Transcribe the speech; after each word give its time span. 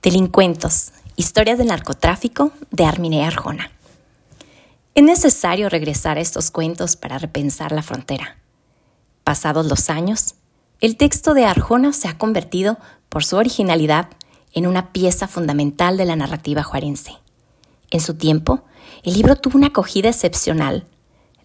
Delincuentos, 0.00 0.92
historias 1.16 1.58
del 1.58 1.66
narcotráfico 1.66 2.52
de 2.70 2.84
Arminé 2.84 3.26
Arjona. 3.26 3.72
Es 4.94 5.02
necesario 5.02 5.68
regresar 5.68 6.18
a 6.18 6.20
estos 6.20 6.52
cuentos 6.52 6.94
para 6.94 7.18
repensar 7.18 7.72
la 7.72 7.82
frontera. 7.82 8.38
Pasados 9.24 9.66
los 9.66 9.90
años, 9.90 10.36
el 10.80 10.96
texto 10.96 11.34
de 11.34 11.46
Arjona 11.46 11.92
se 11.92 12.06
ha 12.06 12.16
convertido, 12.16 12.78
por 13.08 13.24
su 13.24 13.36
originalidad, 13.38 14.08
en 14.52 14.68
una 14.68 14.92
pieza 14.92 15.26
fundamental 15.26 15.96
de 15.96 16.04
la 16.04 16.14
narrativa 16.14 16.62
juarense. 16.62 17.14
En 17.90 18.00
su 18.00 18.14
tiempo, 18.14 18.62
el 19.02 19.14
libro 19.14 19.34
tuvo 19.34 19.58
una 19.58 19.68
acogida 19.68 20.10
excepcional. 20.10 20.86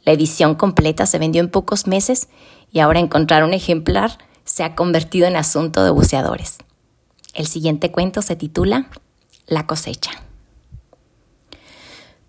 La 0.05 0.11
edición 0.11 0.53
completa 0.53 1.07
se 1.07 1.17
vendió 1.17 1.41
en 1.41 1.49
pocos 1.49 1.87
meses 1.87 2.27
y 2.71 2.81
ahora 2.81 2.99
encontrar 2.99 3.43
un 3.43 3.55
ejemplar 3.55 4.19
se 4.45 4.63
ha 4.63 4.75
convertido 4.75 5.25
en 5.25 5.37
asunto 5.37 5.83
de 5.83 5.89
buceadores. 5.89 6.59
El 7.33 7.47
siguiente 7.47 7.91
cuento 7.91 8.21
se 8.21 8.35
titula 8.35 8.87
La 9.47 9.65
cosecha. 9.65 10.11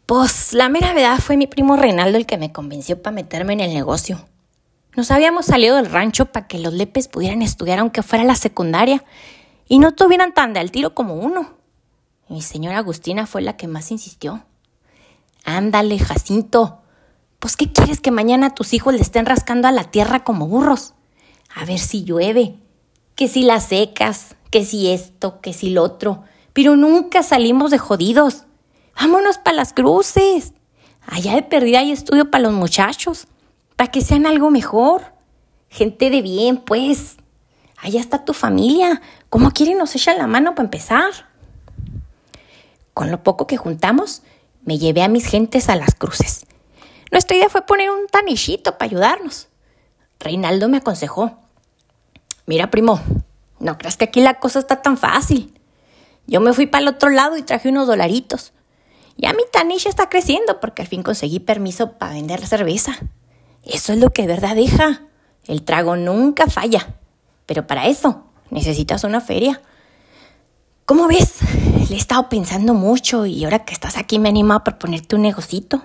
Pues 0.06 0.52
la 0.52 0.68
mera 0.68 0.92
verdad 0.92 1.18
fue 1.18 1.36
mi 1.36 1.46
primo 1.46 1.76
Reinaldo 1.76 2.18
el 2.18 2.26
que 2.26 2.38
me 2.38 2.52
convenció 2.52 3.00
para 3.02 3.14
meterme 3.14 3.52
en 3.54 3.60
el 3.60 3.74
negocio. 3.74 4.26
Nos 4.96 5.10
habíamos 5.10 5.46
salido 5.46 5.76
del 5.76 5.90
rancho 5.90 6.26
para 6.26 6.46
que 6.46 6.58
los 6.58 6.72
lepes 6.72 7.08
pudieran 7.08 7.42
estudiar 7.42 7.78
aunque 7.78 8.02
fuera 8.02 8.24
la 8.24 8.34
secundaria 8.34 9.04
y 9.68 9.78
no 9.78 9.92
tuvieran 9.92 10.34
tan 10.34 10.52
de 10.52 10.60
al 10.60 10.70
tiro 10.70 10.94
como 10.94 11.14
uno. 11.14 11.54
mi 12.28 12.42
señora 12.42 12.78
Agustina 12.78 13.26
fue 13.26 13.42
la 13.42 13.56
que 13.56 13.66
más 13.66 13.90
insistió. 13.90 14.44
Ándale, 15.44 15.98
Jacinto. 15.98 16.80
Pues, 17.38 17.56
¿qué 17.56 17.70
quieres 17.70 18.00
que 18.00 18.10
mañana 18.10 18.54
tus 18.54 18.72
hijos 18.72 18.94
le 18.94 19.02
estén 19.02 19.26
rascando 19.26 19.68
a 19.68 19.72
la 19.72 19.84
tierra 19.84 20.24
como 20.24 20.46
burros? 20.46 20.94
a 21.54 21.64
ver 21.64 21.78
si 21.78 22.04
llueve, 22.04 22.56
que 23.14 23.28
si 23.28 23.42
las 23.42 23.68
secas, 23.68 24.36
que 24.50 24.64
si 24.64 24.90
esto, 24.90 25.40
que 25.40 25.52
si 25.52 25.70
lo 25.70 25.82
otro, 25.82 26.24
pero 26.52 26.76
nunca 26.76 27.22
salimos 27.22 27.70
de 27.70 27.78
jodidos. 27.78 28.44
Vámonos 28.98 29.38
para 29.38 29.56
las 29.56 29.72
cruces. 29.72 30.52
Allá 31.06 31.34
de 31.34 31.42
perdida 31.42 31.80
hay 31.80 31.92
estudio 31.92 32.30
para 32.30 32.44
los 32.44 32.52
muchachos, 32.52 33.26
para 33.76 33.90
que 33.90 34.00
sean 34.00 34.26
algo 34.26 34.50
mejor. 34.50 35.12
Gente 35.68 36.10
de 36.10 36.22
bien, 36.22 36.58
pues. 36.58 37.16
Allá 37.78 38.00
está 38.00 38.24
tu 38.24 38.32
familia. 38.32 39.02
¿Cómo 39.28 39.50
quieren 39.50 39.78
nos 39.78 39.94
echan 39.94 40.18
la 40.18 40.26
mano 40.26 40.54
para 40.54 40.66
empezar? 40.66 41.10
Con 42.94 43.10
lo 43.10 43.22
poco 43.22 43.46
que 43.46 43.56
juntamos, 43.56 44.22
me 44.62 44.78
llevé 44.78 45.02
a 45.02 45.08
mis 45.08 45.26
gentes 45.26 45.68
a 45.68 45.76
las 45.76 45.94
cruces. 45.94 46.46
Nuestra 47.10 47.36
idea 47.36 47.48
fue 47.48 47.66
poner 47.66 47.90
un 47.90 48.06
tanichito 48.06 48.78
para 48.78 48.86
ayudarnos. 48.90 49.48
Reinaldo 50.20 50.68
me 50.68 50.78
aconsejó. 50.78 51.43
Mira, 52.46 52.70
primo, 52.70 53.00
no 53.58 53.78
creas 53.78 53.96
que 53.96 54.04
aquí 54.04 54.20
la 54.20 54.38
cosa 54.38 54.58
está 54.58 54.82
tan 54.82 54.96
fácil. 54.96 55.58
Yo 56.26 56.40
me 56.40 56.52
fui 56.52 56.66
para 56.66 56.82
el 56.82 56.88
otro 56.88 57.10
lado 57.10 57.36
y 57.36 57.42
traje 57.42 57.68
unos 57.68 57.86
dolaritos. 57.86 58.52
Ya 59.16 59.32
mi 59.32 59.42
tanisha 59.52 59.88
está 59.88 60.08
creciendo 60.08 60.60
porque 60.60 60.82
al 60.82 60.88
fin 60.88 61.02
conseguí 61.02 61.40
permiso 61.40 61.92
para 61.92 62.14
vender 62.14 62.46
cerveza. 62.46 62.96
Eso 63.64 63.92
es 63.92 63.98
lo 63.98 64.10
que 64.10 64.22
de 64.22 64.28
verdad 64.28 64.56
deja. 64.56 65.02
El 65.46 65.62
trago 65.62 65.96
nunca 65.96 66.46
falla. 66.46 66.94
Pero 67.46 67.66
para 67.66 67.86
eso 67.86 68.24
necesitas 68.50 69.04
una 69.04 69.20
feria. 69.20 69.62
¿Cómo 70.84 71.06
ves? 71.06 71.38
Le 71.88 71.94
he 71.94 71.98
estado 71.98 72.28
pensando 72.28 72.74
mucho 72.74 73.26
y 73.26 73.44
ahora 73.44 73.64
que 73.64 73.72
estás 73.72 73.96
aquí 73.96 74.18
me 74.18 74.28
he 74.28 74.30
animado 74.30 74.60
a 74.60 74.64
proponerte 74.64 75.16
un 75.16 75.22
negocito. 75.22 75.82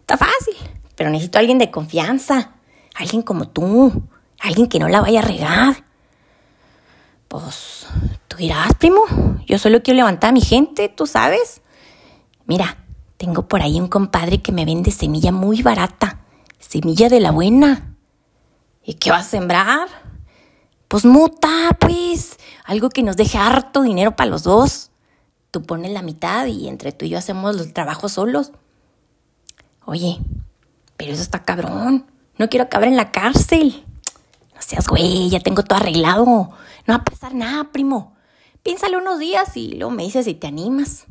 Está 0.00 0.16
fácil, 0.16 0.56
pero 0.94 1.10
necesito 1.10 1.38
a 1.38 1.40
alguien 1.40 1.58
de 1.58 1.70
confianza. 1.70 2.52
Alguien 2.94 3.22
como 3.22 3.48
tú. 3.48 4.02
Alguien 4.40 4.68
que 4.68 4.78
no 4.78 4.88
la 4.88 5.00
vaya 5.00 5.20
a 5.20 5.22
regar. 5.22 5.85
Pues, 7.42 7.86
tú 8.28 8.38
dirás, 8.38 8.72
primo, 8.78 9.02
yo 9.46 9.58
solo 9.58 9.82
quiero 9.82 9.96
levantar 9.96 10.30
a 10.30 10.32
mi 10.32 10.40
gente, 10.40 10.88
tú 10.88 11.06
sabes. 11.06 11.60
Mira, 12.46 12.78
tengo 13.18 13.46
por 13.46 13.60
ahí 13.60 13.78
un 13.78 13.88
compadre 13.88 14.40
que 14.40 14.52
me 14.52 14.64
vende 14.64 14.90
semilla 14.90 15.32
muy 15.32 15.60
barata, 15.60 16.20
semilla 16.58 17.10
de 17.10 17.20
la 17.20 17.32
buena. 17.32 17.94
¿Y 18.82 18.94
qué 18.94 19.10
va 19.10 19.18
a 19.18 19.22
sembrar? 19.22 19.86
Pues 20.88 21.04
muta, 21.04 21.76
pues, 21.78 22.38
algo 22.64 22.88
que 22.88 23.02
nos 23.02 23.18
deje 23.18 23.36
harto 23.36 23.82
dinero 23.82 24.16
para 24.16 24.30
los 24.30 24.42
dos. 24.42 24.90
Tú 25.50 25.62
pones 25.62 25.92
la 25.92 26.00
mitad 26.00 26.46
y 26.46 26.68
entre 26.68 26.92
tú 26.92 27.04
y 27.04 27.10
yo 27.10 27.18
hacemos 27.18 27.54
los 27.54 27.74
trabajos 27.74 28.12
solos. 28.12 28.52
Oye, 29.84 30.20
pero 30.96 31.12
eso 31.12 31.20
está 31.20 31.42
cabrón. 31.42 32.10
No 32.38 32.48
quiero 32.48 32.64
acabar 32.64 32.88
en 32.88 32.96
la 32.96 33.12
cárcel. 33.12 33.85
No 34.56 34.62
seas 34.62 34.88
güey, 34.88 35.30
ya 35.30 35.40
tengo 35.40 35.62
todo 35.62 35.78
arreglado. 35.78 36.24
No 36.24 36.48
va 36.88 36.94
a 36.96 37.04
pasar 37.04 37.34
nada, 37.34 37.70
primo. 37.72 38.16
Piénsale 38.62 38.96
unos 38.96 39.20
días 39.20 39.56
y 39.56 39.74
luego 39.76 39.92
me 39.92 40.02
dices 40.02 40.24
si 40.24 40.34
te 40.34 40.48
animas. 40.48 41.04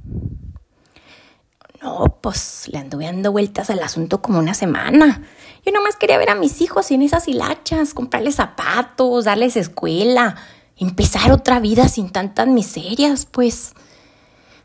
No, 1.82 2.18
pues 2.22 2.68
le 2.72 2.80
anduve 2.80 3.06
dando 3.06 3.32
vueltas 3.32 3.70
al 3.70 3.84
asunto 3.84 4.22
como 4.22 4.40
una 4.40 4.56
semana. 4.56 5.22
Yo 5.64 5.72
nomás 5.72 5.96
quería 5.96 6.18
ver 6.18 6.32
a 6.32 6.36
mis 6.36 6.60
hijos 6.62 6.88
sin 6.88 7.04
esas 7.04 7.28
hilachas, 7.28 7.94
comprarles 7.94 8.36
zapatos, 8.36 9.26
darles 9.26 9.56
escuela, 9.56 10.36
empezar 10.78 11.32
otra 11.32 11.60
vida 11.60 11.88
sin 11.88 12.10
tantas 12.10 12.48
miserias, 12.48 13.28
pues. 13.28 13.74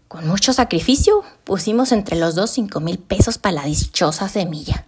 Con 0.08 0.26
mucho 0.26 0.52
sacrificio 0.52 1.22
pusimos 1.44 1.92
entre 1.92 2.16
los 2.16 2.34
dos 2.34 2.50
cinco 2.50 2.80
mil 2.80 2.98
pesos 2.98 3.38
para 3.38 3.56
la 3.56 3.64
dichosa 3.66 4.28
semilla. 4.28 4.86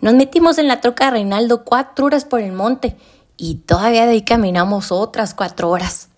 Nos 0.00 0.14
metimos 0.14 0.58
en 0.58 0.68
la 0.68 0.80
troca 0.80 1.06
de 1.06 1.10
Reinaldo 1.12 1.64
cuatro 1.64 2.06
horas 2.06 2.24
por 2.24 2.40
el 2.40 2.52
monte 2.52 2.96
y 3.36 3.56
todavía 3.56 4.04
de 4.04 4.12
ahí 4.12 4.22
caminamos 4.22 4.92
otras 4.92 5.34
cuatro 5.34 5.70
horas. 5.70 6.08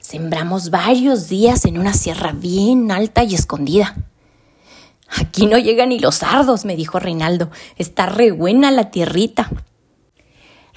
Sembramos 0.00 0.70
varios 0.70 1.28
días 1.28 1.64
en 1.64 1.78
una 1.78 1.94
sierra 1.94 2.32
bien 2.32 2.90
alta 2.90 3.22
y 3.22 3.34
escondida. 3.34 3.94
Aquí 5.08 5.46
no 5.46 5.58
llegan 5.58 5.90
ni 5.90 5.98
los 5.98 6.16
sardos, 6.16 6.64
me 6.64 6.74
dijo 6.74 6.98
Reinaldo. 6.98 7.50
Está 7.76 8.06
re 8.06 8.32
buena 8.32 8.70
la 8.70 8.90
tierrita. 8.90 9.50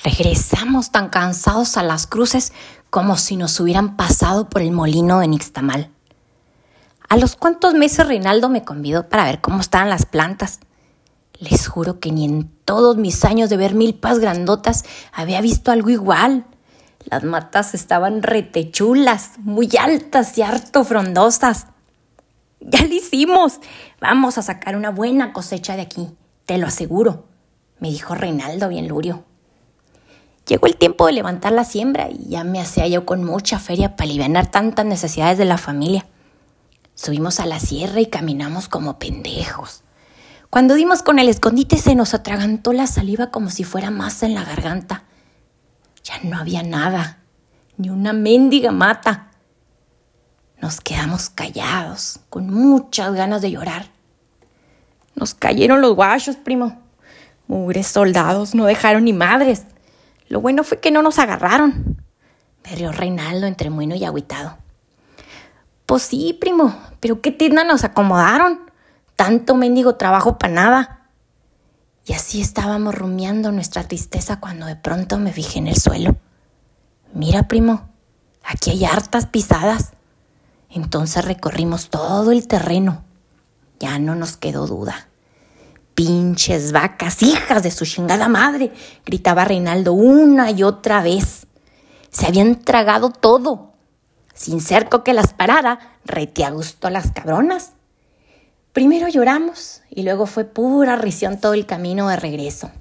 Regresamos 0.04 0.92
tan 0.92 1.10
cansados 1.10 1.78
a 1.78 1.84
las 1.84 2.06
cruces 2.06 2.54
como 2.90 3.18
si 3.18 3.38
nos 3.38 3.60
hubieran 3.60 3.96
pasado 3.96 4.50
por 4.50 4.62
el 4.62 4.72
molino 4.72 5.20
de 5.20 5.28
Nixtamal. 5.28 5.90
A 7.08 7.18
los 7.18 7.36
cuantos 7.36 7.74
meses 7.74 8.06
Reinaldo 8.06 8.50
me 8.50 8.64
convidó 8.64 9.10
para 9.10 9.26
ver 9.26 9.42
cómo 9.42 9.62
estaban 9.62 9.90
las 9.90 10.06
plantas. 10.06 10.60
Les 11.40 11.68
juro 11.68 12.00
que 12.00 12.12
ni 12.12 12.26
en 12.26 12.50
todos 12.66 12.98
mis 12.98 13.26
años 13.26 13.50
de 13.50 13.58
ver 13.58 13.76
milpas 13.76 14.20
grandotas 14.20 14.86
había 15.12 15.42
visto 15.42 15.72
algo 15.72 15.90
igual. 15.90 16.46
Las 17.06 17.24
matas 17.24 17.74
estaban 17.74 18.24
retechulas, 18.24 19.32
muy 19.40 19.70
altas 19.80 20.38
y 20.38 20.42
harto 20.42 20.84
frondosas. 20.84 21.68
Ya 22.62 22.82
lo 22.82 22.94
hicimos. 22.94 23.60
Vamos 24.02 24.38
a 24.38 24.42
sacar 24.42 24.76
una 24.76 24.90
buena 24.90 25.34
cosecha 25.34 25.76
de 25.76 25.84
aquí, 25.84 26.10
te 26.46 26.58
lo 26.58 26.68
aseguro, 26.68 27.26
me 27.80 27.90
dijo 27.90 28.16
Reinaldo 28.16 28.70
bien 28.70 28.88
lurio. 28.88 29.24
Llegó 30.48 30.68
el 30.68 30.78
tiempo 30.78 31.08
de 31.08 31.14
levantar 31.14 31.52
la 31.52 31.64
siembra 31.64 32.10
y 32.10 32.30
ya 32.30 32.44
me 32.44 32.62
hacía 32.62 32.88
yo 32.88 33.06
con 33.06 33.24
mucha 33.24 33.60
feria 33.60 33.96
para 33.96 34.10
aliviar 34.10 34.52
tantas 34.52 34.86
necesidades 34.86 35.38
de 35.38 35.46
la 35.46 35.58
familia. 35.58 36.06
Subimos 36.94 37.40
a 37.40 37.46
la 37.46 37.60
sierra 37.60 38.00
y 38.00 38.06
caminamos 38.06 38.70
como 38.70 39.00
pendejos. 39.00 39.85
Cuando 40.50 40.76
dimos 40.76 41.04
con 41.04 41.20
el 41.20 41.30
escondite 41.30 41.78
se 41.78 41.96
nos 41.96 42.14
atragantó 42.14 42.74
la 42.74 42.88
saliva 42.88 43.32
como 43.32 43.50
si 43.50 43.64
fuera 43.64 43.92
masa 43.92 44.26
en 44.26 44.34
la 44.34 44.44
garganta. 44.44 45.04
Ya 46.04 46.20
no 46.24 46.38
había 46.38 46.64
nada, 46.64 47.20
ni 47.78 47.90
una 47.90 48.14
mendiga 48.14 48.72
mata. 48.72 49.32
Nos 50.62 50.80
quedamos 50.80 51.30
callados, 51.30 52.20
con 52.30 52.50
muchas 52.50 53.14
ganas 53.14 53.42
de 53.42 53.52
llorar. 53.52 53.88
Nos 55.16 55.34
cayeron 55.34 55.82
los 55.82 55.96
guachos, 55.96 56.36
primo. 56.36 56.82
Mugres 57.48 57.88
soldados, 57.88 58.56
no 58.56 58.66
dejaron 58.66 59.06
ni 59.06 59.14
madres. 59.14 59.66
Lo 60.28 60.42
bueno 60.42 60.64
fue 60.64 60.80
que 60.80 60.92
no 60.92 61.02
nos 61.02 61.20
agarraron. 61.20 61.98
Me 62.64 62.92
Reinaldo 62.92 63.46
entre 63.46 63.70
muino 63.70 63.96
y 63.96 64.06
agüitado. 64.06 64.58
Pues 65.86 66.02
sí, 66.02 66.36
primo, 66.40 66.76
pero 67.00 67.22
qué 67.22 67.32
tienda 67.32 67.64
nos 67.64 67.84
acomodaron 67.84 68.65
tanto 69.16 69.56
mendigo 69.56 69.96
trabajo 69.96 70.38
para 70.38 70.54
nada. 70.54 71.10
Y 72.06 72.14
así 72.14 72.42
estábamos 72.42 72.96
rumiando 72.96 73.52
nuestra 73.52 73.88
tristeza 73.88 74.40
cuando 74.40 74.66
de 74.68 74.76
pronto 74.76 75.18
me 75.18 75.34
fijé 75.34 75.60
en 75.60 75.68
el 75.68 75.78
suelo. 75.78 76.16
Mira, 77.14 77.48
primo, 77.48 77.90
aquí 78.44 78.72
hay 78.72 78.86
hartas 78.86 79.26
pisadas. 79.26 79.94
Entonces 80.70 81.26
recorrimos 81.26 81.90
todo 81.90 82.32
el 82.32 82.48
terreno. 82.48 83.04
Ya 83.80 83.98
no 84.00 84.16
nos 84.16 84.38
quedó 84.38 84.68
duda. 84.68 85.08
Pinches 85.96 86.74
vacas, 86.74 87.24
hijas 87.24 87.64
de 87.64 87.72
su 87.72 87.86
chingada 87.86 88.28
madre, 88.28 88.74
gritaba 89.06 89.46
Reinaldo 89.46 89.94
una 89.94 90.52
y 90.52 90.64
otra 90.64 91.02
vez. 91.02 91.48
Se 92.12 92.28
habían 92.28 92.60
tragado 92.60 93.10
todo. 93.10 93.74
Sin 94.34 94.60
cerco 94.60 95.04
que 95.04 95.14
las 95.14 95.34
parara, 95.34 95.98
rete 96.04 96.44
a 96.44 96.52
gusto 96.52 96.88
a 96.88 96.92
las 96.92 97.12
cabronas. 97.12 97.72
Primero 98.76 99.08
lloramos 99.08 99.84
y 99.90 100.04
luego 100.04 100.26
fue 100.26 100.44
pura 100.44 100.98
risión 100.98 101.40
todo 101.40 101.54
el 101.54 101.66
camino 101.66 102.10
de 102.10 102.18
regreso. 102.18 102.72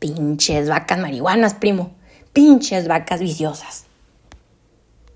Pinches 0.00 0.68
vacas 0.68 0.98
marihuanas, 0.98 1.54
primo. 1.54 1.92
Pinches 2.32 2.88
vacas 2.88 3.20
viciosas. 3.20 3.84